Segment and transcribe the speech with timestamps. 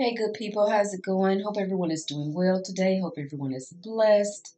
[0.00, 1.40] Hey, good people, how's it going?
[1.40, 3.00] Hope everyone is doing well today.
[3.00, 4.54] Hope everyone is blessed.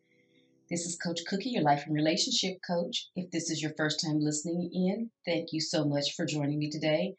[0.69, 3.09] This is Coach Cookie, your life and relationship coach.
[3.17, 6.69] If this is your first time listening in, thank you so much for joining me
[6.69, 7.17] today.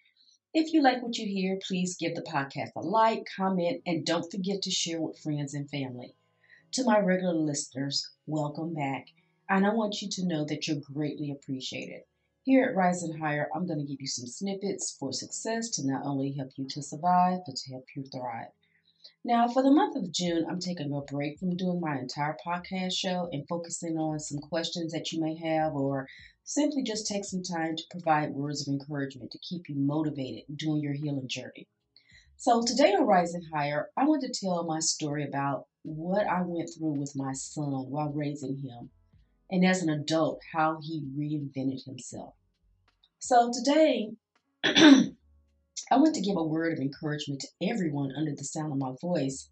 [0.54, 4.32] If you like what you hear, please give the podcast a like, comment, and don't
[4.32, 6.14] forget to share with friends and family.
[6.74, 9.08] To my regular listeners, welcome back.
[9.50, 12.04] And I want you to know that you're greatly appreciated.
[12.44, 16.04] Here at Rising Higher, I'm going to give you some snippets for success to not
[16.04, 18.48] only help you to survive, but to help you thrive.
[19.24, 22.94] Now, for the month of June, I'm taking a break from doing my entire podcast
[22.94, 26.08] show and focusing on some questions that you may have, or
[26.44, 30.82] simply just take some time to provide words of encouragement to keep you motivated during
[30.82, 31.68] your healing journey.
[32.38, 36.72] So, today on Rising Higher, I want to tell my story about what I went
[36.76, 38.90] through with my son while raising him
[39.52, 42.34] and as an adult, how he reinvented himself.
[43.20, 44.12] So today,
[44.64, 48.94] I want to give a word of encouragement to everyone under the sound of my
[49.02, 49.50] voice,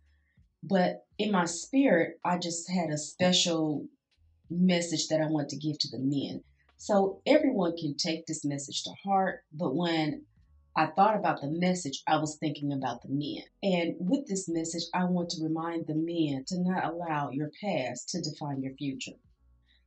[0.63, 3.85] but in my spirit, I just had a special
[4.49, 6.43] message that I want to give to the men.
[6.77, 10.23] So everyone can take this message to heart, but when
[10.75, 13.43] I thought about the message, I was thinking about the men.
[13.61, 18.07] And with this message, I want to remind the men to not allow your past
[18.09, 19.17] to define your future.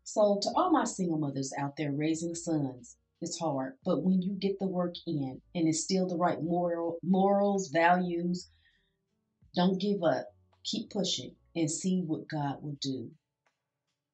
[0.05, 4.35] So, to all my single mothers out there raising sons, it's hard, but when you
[4.35, 8.49] get the work in and instill the right moral morals, values,
[9.55, 10.27] don't give up.
[10.65, 13.11] Keep pushing and see what God will do.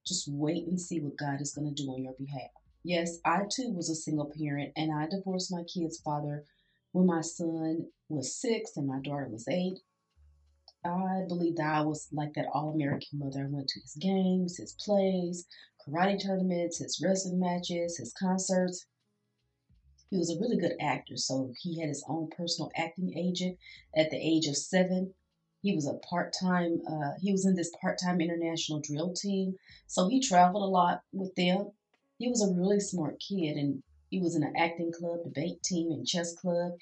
[0.07, 2.51] Just wait and see what God is going to do on your behalf.
[2.83, 6.45] Yes, I too was a single parent and I divorced my kid's father
[6.93, 9.81] when my son was six and my daughter was eight.
[10.85, 13.45] I believe that I was like that all American mother.
[13.45, 15.47] I went to his games, his plays,
[15.81, 18.87] karate tournaments, his wrestling matches, his concerts.
[20.11, 23.59] He was a really good actor, so he had his own personal acting agent
[23.95, 25.15] at the age of seven.
[25.61, 29.57] He was a part time, uh, he was in this part time international drill team,
[29.87, 31.73] so he traveled a lot with them.
[32.19, 35.91] He was a really smart kid, and he was in an acting club, debate team,
[35.91, 36.73] and chess club.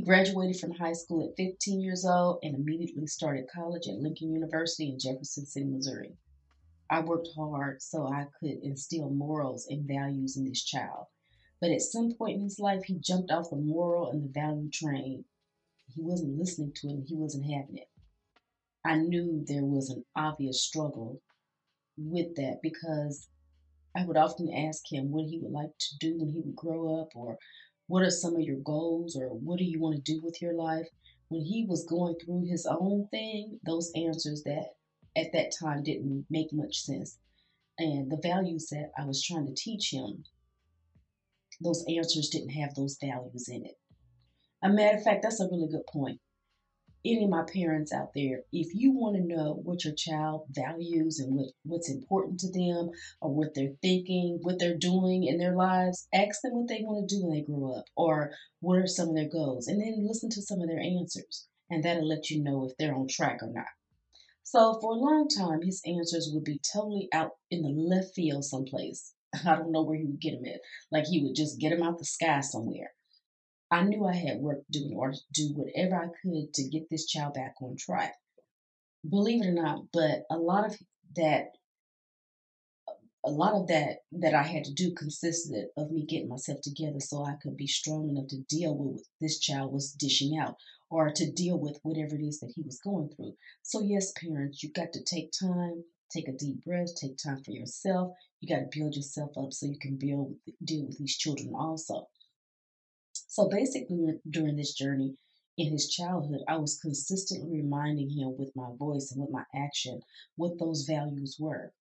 [0.00, 4.32] He graduated from high school at 15 years old and immediately started college at Lincoln
[4.32, 6.16] University in Jefferson City, Missouri.
[6.88, 11.08] I worked hard so I could instill morals and values in this child.
[11.60, 14.70] But at some point in his life, he jumped off the moral and the value
[14.70, 15.26] train.
[15.94, 17.90] He wasn't listening to it and he wasn't having it.
[18.82, 21.20] I knew there was an obvious struggle
[21.98, 23.28] with that because
[23.94, 27.02] I would often ask him what he would like to do when he would grow
[27.02, 27.36] up, or
[27.90, 30.54] what are some of your goals, or what do you want to do with your
[30.54, 30.86] life.
[31.28, 34.74] When he was going through his own thing, those answers that
[35.16, 37.18] at that time didn't make much sense.
[37.80, 40.22] And the values that I was trying to teach him,
[41.60, 43.74] those answers didn't have those values in it.
[44.62, 46.20] A matter of fact, that's a really good point.
[47.02, 51.18] Any of my parents out there, if you want to know what your child values
[51.18, 52.90] and what, what's important to them
[53.22, 57.08] or what they're thinking, what they're doing in their lives, ask them what they want
[57.08, 60.06] to do when they grow up or what are some of their goals and then
[60.06, 61.46] listen to some of their answers.
[61.70, 63.66] And that'll let you know if they're on track or not.
[64.42, 68.44] So for a long time, his answers would be totally out in the left field
[68.44, 69.14] someplace.
[69.46, 70.60] I don't know where he would get them at.
[70.90, 72.92] Like he would just get them out the sky somewhere.
[73.70, 76.68] I knew I had work to do in order to do whatever I could to
[76.68, 78.16] get this child back on track.
[79.08, 80.76] Believe it or not, but a lot of
[81.16, 81.52] that
[83.24, 87.00] a lot of that that I had to do consisted of me getting myself together
[87.00, 90.56] so I could be strong enough to deal with what this child was dishing out
[90.90, 93.36] or to deal with whatever it is that he was going through.
[93.62, 97.52] So yes, parents, you got to take time, take a deep breath, take time for
[97.52, 98.14] yourself.
[98.40, 100.34] You got to build yourself up so you can build
[100.64, 102.08] deal with these children also.
[103.32, 105.16] So basically during this journey
[105.56, 110.02] in his childhood, I was consistently reminding him with my voice and with my action
[110.34, 111.72] what those values were.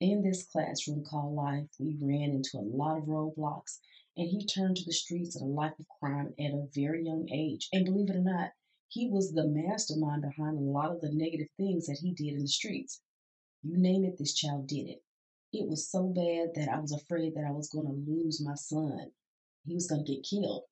[0.00, 3.78] In this classroom called life, we ran into a lot of roadblocks,
[4.16, 7.30] and he turned to the streets and a life of crime at a very young
[7.30, 7.68] age.
[7.72, 8.50] And believe it or not,
[8.88, 12.40] he was the mastermind behind a lot of the negative things that he did in
[12.40, 13.00] the streets.
[13.62, 15.04] You name it, this child did it.
[15.52, 18.56] It was so bad that I was afraid that I was going to lose my
[18.56, 19.12] son.
[19.66, 20.64] He was going to get killed.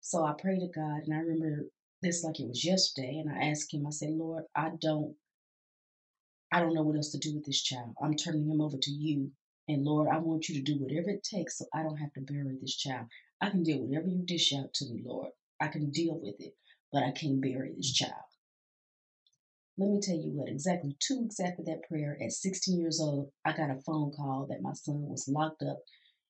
[0.00, 1.66] So I prayed to God, and I remember
[2.02, 5.16] this like it was yesterday, and I asked him, I said, Lord, I don't
[6.50, 7.94] I don't know what else to do with this child.
[8.02, 9.32] I'm turning him over to you.
[9.68, 12.22] And Lord, I want you to do whatever it takes so I don't have to
[12.22, 13.06] bury this child.
[13.40, 15.32] I can deal whatever you dish out to me, Lord.
[15.60, 16.54] I can deal with it,
[16.90, 18.14] but I can't bury this child.
[19.76, 23.30] Let me tell you what, exactly two weeks after that prayer, at 16 years old,
[23.44, 25.78] I got a phone call that my son was locked up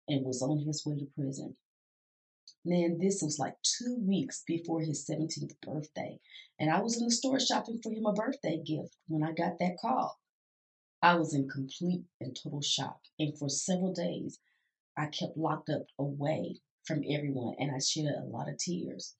[0.08, 1.56] and was on his way to prison.
[2.64, 6.20] Man, this was like two weeks before his 17th birthday.
[6.58, 9.58] And I was in the store shopping for him a birthday gift when I got
[9.58, 10.18] that call.
[11.00, 13.00] I was in complete and total shock.
[13.18, 14.40] And for several days,
[14.96, 19.14] I kept locked up away from everyone and I shed a lot of tears.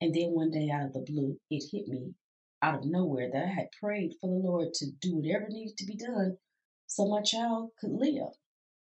[0.00, 2.14] And then one day out of the blue, it hit me
[2.62, 5.86] out of nowhere that I had prayed for the Lord to do whatever needed to
[5.86, 6.38] be done
[6.86, 8.34] so my child could live.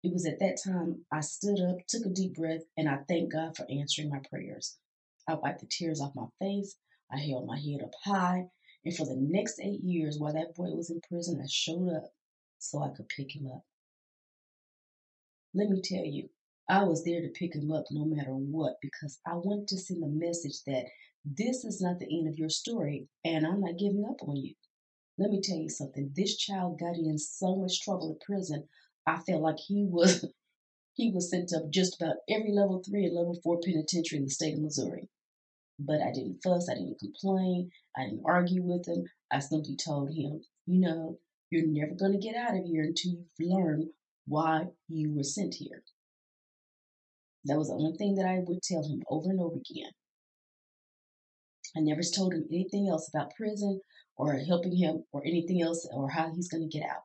[0.05, 3.33] It was at that time I stood up, took a deep breath, and I thanked
[3.33, 4.77] God for answering my prayers.
[5.27, 6.75] I wiped the tears off my face.
[7.11, 8.51] I held my head up high.
[8.83, 12.13] And for the next eight years, while that boy was in prison, I showed up
[12.59, 13.65] so I could pick him up.
[15.55, 16.29] Let me tell you,
[16.69, 20.03] I was there to pick him up no matter what because I wanted to send
[20.03, 20.85] a message that
[21.25, 24.53] this is not the end of your story and I'm not giving up on you.
[25.17, 26.11] Let me tell you something.
[26.13, 28.67] This child got in so much trouble in prison.
[29.07, 30.25] I felt like he was
[30.93, 34.31] he was sent up just about every level three and level four penitentiary in the
[34.31, 35.09] state of Missouri.
[35.77, 39.05] But I didn't fuss, I didn't complain, I didn't argue with him.
[39.31, 41.19] I simply told him, you know,
[41.51, 43.89] you're never going to get out of here until you've learned
[44.25, 45.83] why you were sent here.
[47.43, 49.91] That was the only thing that I would tell him over and over again.
[51.77, 53.81] I never told him anything else about prison
[54.15, 57.03] or helping him or anything else or how he's going to get out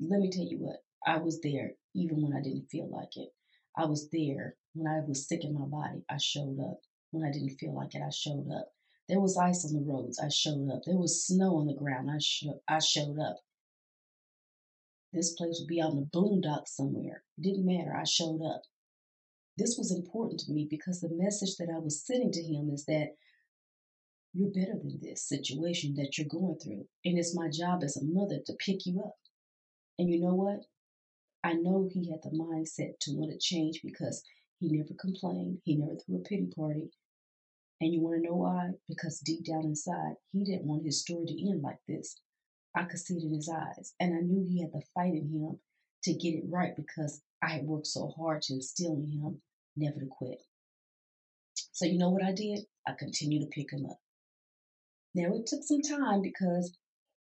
[0.00, 3.30] let me tell you what, I was there even when I didn't feel like it.
[3.76, 6.04] I was there when I was sick in my body.
[6.08, 6.80] I showed up.
[7.10, 8.72] When I didn't feel like it, I showed up.
[9.08, 10.18] There was ice on the roads.
[10.18, 10.82] I showed up.
[10.84, 12.10] There was snow on the ground.
[12.10, 13.38] I, sh- I showed up.
[15.12, 17.24] This place would be in the boondocks somewhere.
[17.38, 17.96] It didn't matter.
[17.96, 18.62] I showed up.
[19.56, 22.84] This was important to me because the message that I was sending to him is
[22.84, 23.16] that
[24.34, 26.86] you're better than this situation that you're going through.
[27.04, 29.16] And it's my job as a mother to pick you up.
[29.98, 30.66] And you know what?
[31.42, 34.22] I know he had the mindset to want to change because
[34.60, 35.58] he never complained.
[35.64, 36.90] He never threw a pity party.
[37.80, 38.70] And you want to know why?
[38.88, 42.20] Because deep down inside, he didn't want his story to end like this.
[42.74, 43.94] I could see it in his eyes.
[44.00, 45.58] And I knew he had the fight in him
[46.02, 49.40] to get it right because I had worked so hard to instill in him
[49.76, 50.42] never to quit.
[51.72, 52.60] So, you know what I did?
[52.86, 54.00] I continued to pick him up.
[55.14, 56.76] Now, it took some time because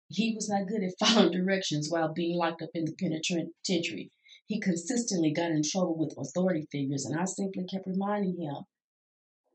[0.09, 4.11] he was not good at following directions while being locked up in the penitentiary.
[4.45, 8.65] He consistently got in trouble with authority figures, and I simply kept reminding him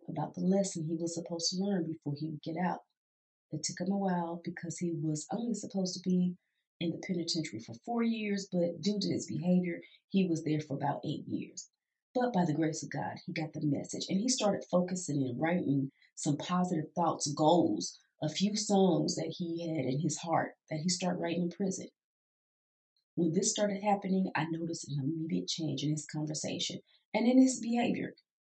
[0.09, 2.81] about the lesson he was supposed to learn before he would get out.
[3.53, 6.37] It took him a while because he was only supposed to be
[6.81, 10.77] in the penitentiary for four years, but due to his behavior, he was there for
[10.77, 11.69] about eight years.
[12.15, 15.41] But by the grace of God, he got the message and he started focusing and
[15.41, 20.81] writing some positive thoughts, goals a few songs that he had in his heart that
[20.81, 21.89] he started writing in prison.
[23.15, 26.81] When this started happening, I noticed an immediate change in his conversation
[27.15, 28.15] and in his behavior.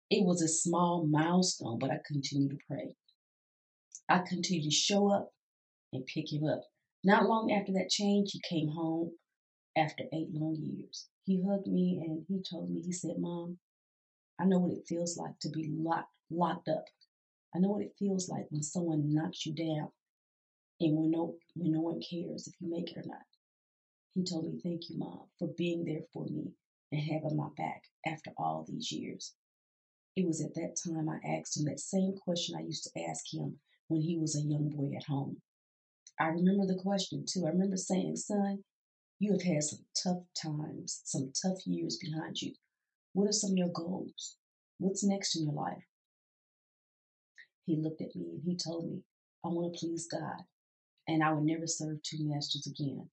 [0.09, 2.95] It was a small milestone, but I continued to pray.
[4.09, 5.33] I continued to show up
[5.91, 6.61] and pick him up.
[7.03, 9.11] Not long after that change, he came home
[9.77, 11.07] after eight long years.
[11.25, 13.59] He hugged me and he told me, he said, Mom,
[14.39, 16.85] I know what it feels like to be locked, locked up
[17.55, 19.91] I know what it feels like when someone knocks you down
[20.79, 23.25] and when no, when no one cares if you make it or not.
[24.15, 26.53] He told me, Thank you, Mom, for being there for me
[26.91, 29.33] and having my back after all these years.
[30.15, 33.33] It was at that time I asked him that same question I used to ask
[33.33, 35.41] him when he was a young boy at home.
[36.19, 37.45] I remember the question too.
[37.45, 38.63] I remember saying, Son,
[39.19, 42.53] you have had some tough times, some tough years behind you.
[43.13, 44.37] What are some of your goals?
[44.77, 45.85] What's next in your life?
[47.65, 49.03] He looked at me and he told me,
[49.43, 50.43] I want to please God
[51.07, 53.09] and I would never serve two masters again.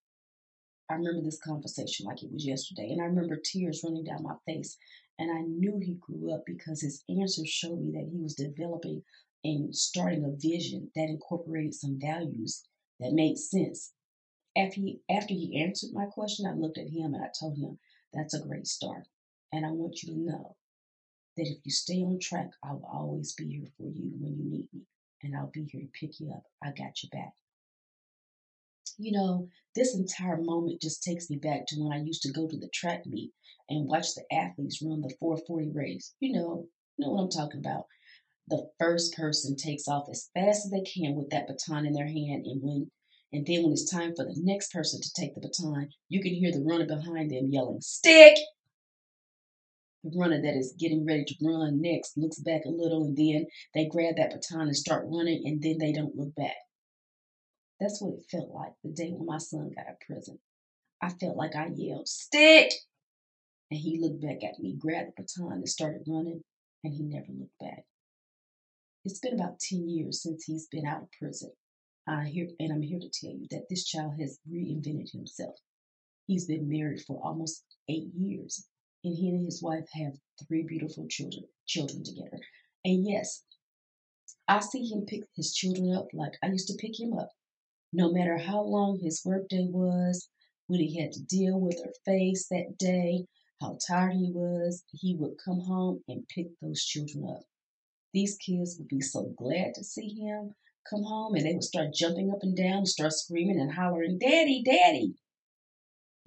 [0.88, 4.35] I remember this conversation like it was yesterday, and I remember tears running down my
[4.47, 4.76] face.
[5.19, 9.02] And I knew he grew up because his answers showed me that he was developing
[9.45, 12.64] and starting a vision that incorporated some values
[12.99, 13.92] that made sense.
[14.57, 17.78] After he, after he answered my question, I looked at him and I told him,
[18.12, 19.09] That's a great start.
[19.52, 20.57] And I want you to know
[21.40, 24.44] that if you stay on track, I will always be here for you when you
[24.44, 24.82] need me,
[25.23, 26.42] and I'll be here to pick you up.
[26.62, 27.32] I got your back.
[28.99, 32.47] You know, this entire moment just takes me back to when I used to go
[32.47, 33.32] to the track meet
[33.70, 36.12] and watch the athletes run the 440 race.
[36.20, 36.68] You know,
[36.99, 37.87] you know what I'm talking about.
[38.49, 42.09] The first person takes off as fast as they can with that baton in their
[42.09, 42.90] hand, and when
[43.32, 46.35] and then when it's time for the next person to take the baton, you can
[46.35, 48.37] hear the runner behind them yelling, "Stick!"
[50.02, 53.47] The runner that is getting ready to run next looks back a little and then
[53.75, 56.57] they grab that baton and start running and then they don't look back.
[57.78, 60.38] That's what it felt like the day when my son got out of prison.
[61.02, 62.73] I felt like I yelled, Stick!
[63.71, 66.42] And he looked back at me, grabbed the baton, and started running.
[66.83, 67.85] and he never looked back.
[69.04, 71.52] It's been about 10 years since he's been out of prison.
[72.07, 75.57] I hear, and I'm here to tell you that this child has reinvented himself.
[76.26, 78.66] He's been married for almost eight years,
[79.02, 80.12] and he and his wife have
[80.47, 82.40] three beautiful children, children together.
[82.85, 83.45] And yes,
[84.47, 87.30] I see him pick his children up like I used to pick him up.
[87.92, 90.28] No matter how long his workday was,
[90.66, 93.26] when he had to deal with her face that day,
[93.61, 97.42] how tired he was, he would come home and pick those children up.
[98.12, 100.54] These kids would be so glad to see him
[100.88, 104.62] come home and they would start jumping up and down, start screaming and hollering, Daddy,
[104.64, 105.14] Daddy.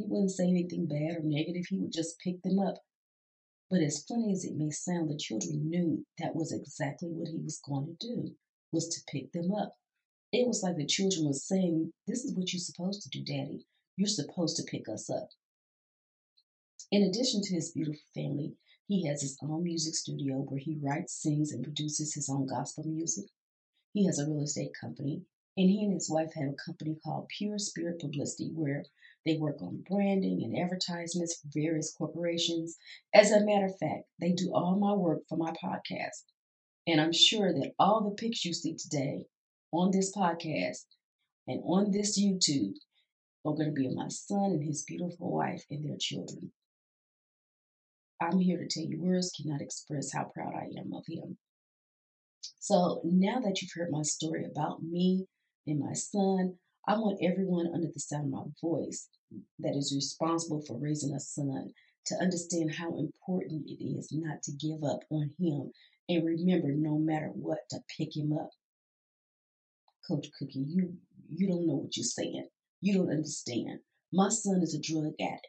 [0.03, 2.83] He wouldn't say anything bad or negative, he would just pick them up.
[3.69, 7.37] But as funny as it may sound, the children knew that was exactly what he
[7.37, 8.35] was going to do,
[8.73, 9.77] was to pick them up.
[10.33, 13.65] It was like the children were saying, This is what you're supposed to do, Daddy.
[13.95, 15.29] You're supposed to pick us up.
[16.91, 18.57] In addition to his beautiful family,
[18.87, 22.83] he has his own music studio where he writes, sings, and produces his own gospel
[22.83, 23.29] music.
[23.93, 25.23] He has a real estate company,
[25.55, 28.83] and he and his wife have a company called Pure Spirit Publicity where
[29.25, 32.77] they work on branding and advertisements for various corporations.
[33.13, 36.23] As a matter of fact, they do all my work for my podcast.
[36.85, 39.25] And I'm sure that all the pics you see today
[39.71, 40.85] on this podcast
[41.47, 42.73] and on this YouTube
[43.45, 46.51] are going to be of my son and his beautiful wife and their children.
[48.21, 51.37] I'm here to tell you words cannot express how proud I am of him.
[52.59, 55.27] So now that you've heard my story about me
[55.67, 59.07] and my son, I want everyone under the sound of my voice
[59.59, 61.71] that is responsible for raising a son
[62.07, 65.71] to understand how important it is not to give up on him
[66.09, 68.49] and remember no matter what to pick him up.
[70.07, 70.97] Coach Cookie, you
[71.29, 72.47] you don't know what you're saying.
[72.81, 73.79] You don't understand.
[74.11, 75.47] My son is a drug addict.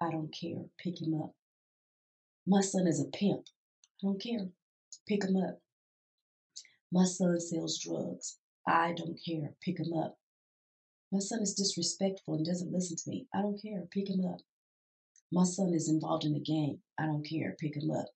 [0.00, 0.62] I don't care.
[0.78, 1.32] Pick him up.
[2.46, 3.46] My son is a pimp.
[4.00, 4.46] I don't care.
[5.08, 5.60] Pick him up.
[6.92, 8.38] My son sells drugs.
[8.66, 9.50] I don't care.
[9.60, 10.16] Pick him up.
[11.12, 13.28] My son is disrespectful and doesn't listen to me.
[13.32, 13.86] I don't care.
[13.92, 14.40] Pick him up.
[15.30, 16.82] My son is involved in a gang.
[16.98, 17.56] I don't care.
[17.60, 18.06] Pick him up.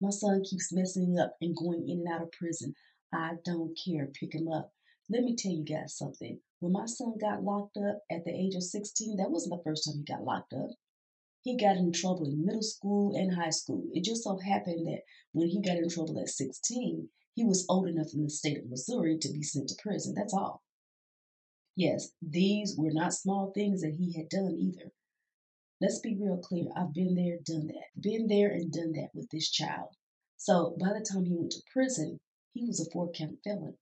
[0.00, 2.74] My son keeps messing up and going in and out of prison.
[3.12, 4.06] I don't care.
[4.06, 4.72] Pick him up.
[5.10, 6.40] Let me tell you guys something.
[6.60, 9.84] When my son got locked up at the age of 16, that wasn't the first
[9.84, 10.70] time he got locked up.
[11.42, 13.88] He got in trouble in middle school and high school.
[13.92, 15.02] It just so happened that
[15.32, 18.70] when he got in trouble at 16, he was old enough in the state of
[18.70, 20.14] Missouri to be sent to prison.
[20.14, 20.62] That's all.
[21.74, 24.92] Yes, these were not small things that he had done either.
[25.80, 26.66] Let's be real clear.
[26.76, 28.00] I've been there, done that.
[28.00, 29.96] Been there and done that with this child.
[30.36, 32.20] So by the time he went to prison,
[32.52, 33.78] he was a four count felon.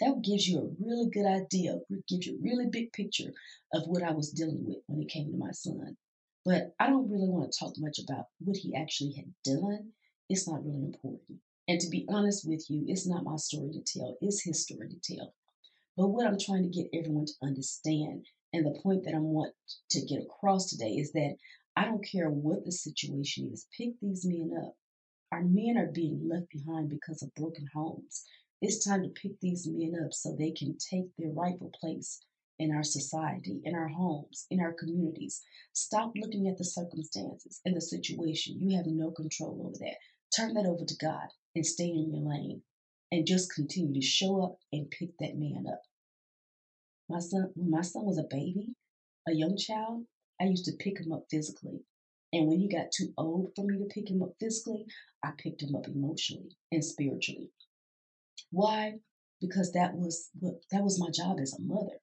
[0.00, 3.32] That gives you a really good idea, gives you a really big picture
[3.72, 5.96] of what I was dealing with when it came to my son.
[6.44, 9.92] But I don't really want to talk much about what he actually had done.
[10.28, 11.40] It's not really important.
[11.68, 14.88] And to be honest with you, it's not my story to tell, it's his story
[14.88, 15.35] to tell.
[15.96, 19.54] But what I'm trying to get everyone to understand, and the point that I want
[19.90, 21.36] to get across today is that
[21.74, 24.76] I don't care what the situation is, pick these men up.
[25.32, 28.24] Our men are being left behind because of broken homes.
[28.60, 32.22] It's time to pick these men up so they can take their rightful place
[32.58, 35.42] in our society, in our homes, in our communities.
[35.72, 38.60] Stop looking at the circumstances and the situation.
[38.60, 39.96] You have no control over that.
[40.34, 42.62] Turn that over to God and stay in your lane
[43.12, 45.82] and just continue to show up and pick that man up.
[47.08, 48.74] My son, when my son was a baby,
[49.28, 50.06] a young child,
[50.40, 51.84] I used to pick him up physically.
[52.32, 54.86] And when he got too old for me to pick him up physically,
[55.22, 57.50] I picked him up emotionally and spiritually.
[58.50, 59.00] Why?
[59.40, 62.00] Because that was that was my job as a mother.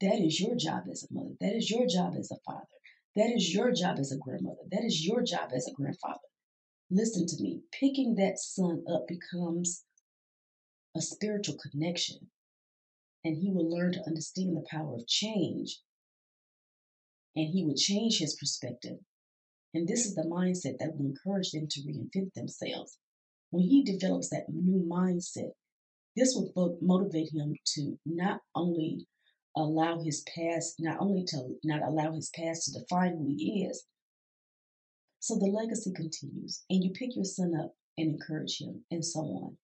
[0.00, 1.34] That is your job as a mother.
[1.40, 2.66] That is your job as a father.
[3.14, 4.64] That is your job as a grandmother.
[4.70, 6.18] That is your job as a grandfather.
[6.90, 7.60] Listen to me.
[7.72, 9.84] Picking that son up becomes
[10.96, 12.31] a spiritual connection,
[13.24, 15.80] and he will learn to understand the power of change,
[17.36, 18.98] and he will change his perspective.
[19.74, 22.98] And this is the mindset that will encourage them to reinvent themselves.
[23.50, 25.52] When he develops that new mindset,
[26.16, 29.06] this will motivate him to not only
[29.56, 33.84] allow his past, not only to not allow his past to define who he is,
[35.20, 39.20] so the legacy continues, and you pick your son up and encourage him, and so
[39.20, 39.56] on.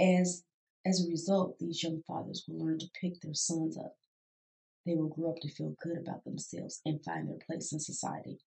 [0.00, 0.44] As
[0.86, 3.96] as a result, these young fathers will learn to pick their sons up.
[4.84, 8.38] They will grow up to feel good about themselves and find their place in society.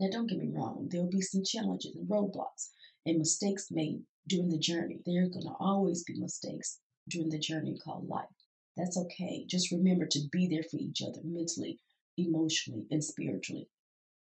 [0.00, 2.70] Now, don't get me wrong, there will be some challenges and roadblocks
[3.06, 5.00] and mistakes made during the journey.
[5.06, 8.34] There are going to always be mistakes during the journey called life.
[8.76, 9.44] That's okay.
[9.46, 11.78] Just remember to be there for each other mentally,
[12.16, 13.68] emotionally, and spiritually.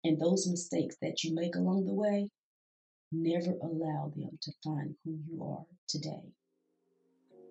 [0.03, 2.31] And those mistakes that you make along the way,
[3.13, 6.33] Never allow them to find who you are today.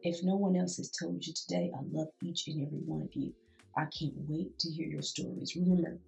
[0.02, 3.14] If no one else has told you today, I love each and every one of
[3.14, 3.34] you.
[3.76, 5.58] I can't wait to hear your stories.
[5.58, 6.00] Remember,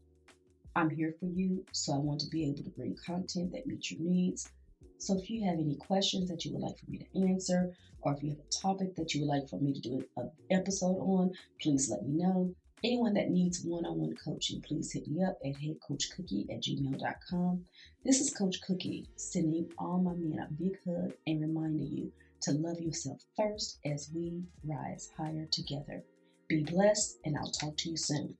[0.78, 3.92] I'm here for you, so I want to be able to bring content that meets
[3.92, 4.50] your needs.
[4.98, 8.14] So if you have any questions that you would like for me to answer, or
[8.14, 10.98] if you have a topic that you would like for me to do an episode
[10.98, 12.56] on, please let me know.
[12.86, 17.66] Anyone that needs one on one coaching, please hit me up at heycoachcookie at gmail.com.
[18.06, 22.52] This is Coach Cookie sending all my men a big hug and reminding you to
[22.52, 26.04] love yourself first as we rise higher together.
[26.48, 28.36] Be blessed, and I'll talk to you soon.